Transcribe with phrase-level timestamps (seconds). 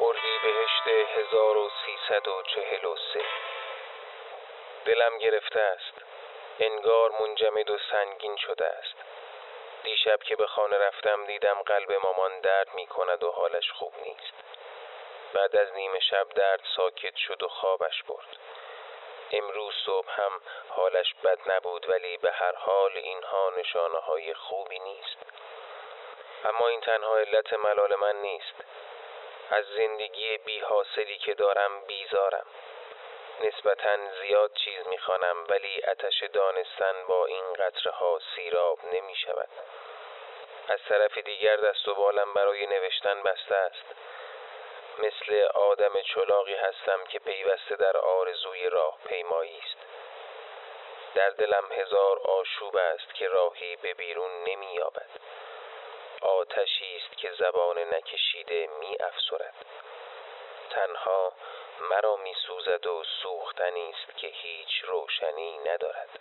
[0.00, 3.20] اردیبهشت 1343
[4.84, 5.94] دلم گرفته است.
[6.60, 8.94] انگار منجمد و سنگین شده است.
[9.84, 14.34] دیشب که به خانه رفتم دیدم قلب مامان درد می کند و حالش خوب نیست.
[15.34, 18.36] بعد از نیمه شب درد ساکت شد و خوابش برد.
[19.30, 25.18] امروز صبح هم حالش بد نبود ولی به هر حال اینها نشانه های خوبی نیست.
[26.44, 28.54] اما این تنها علت ملال من نیست.
[29.52, 32.46] از زندگی بی حاصلی که دارم بیزارم.
[33.40, 39.48] نسبتا زیاد چیز می‌خوانم ولی اتش دانستن با این قطره ها سیراب نمی شود
[40.68, 43.84] از طرف دیگر دست و بالم برای نوشتن بسته است.
[44.98, 49.78] مثل آدم چلاقی هستم که پیوسته در آرزوی راه پیمایی است.
[51.14, 55.08] در دلم هزار آشوب است که راهی به بیرون نمی یابد
[56.22, 59.54] آتشی است که زبان نکشیده می افسرد
[60.70, 61.32] تنها
[61.90, 66.18] مرا می سوزد و سوختنی است که هیچ روشنی ندارد.